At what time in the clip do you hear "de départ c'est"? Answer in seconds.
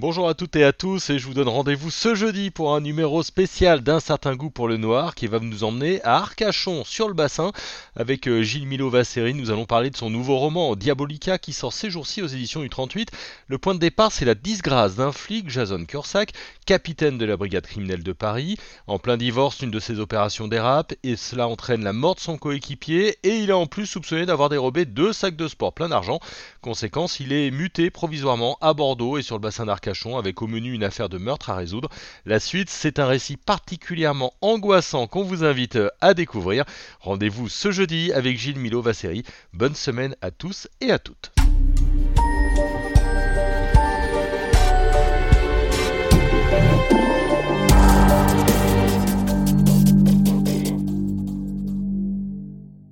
13.74-14.24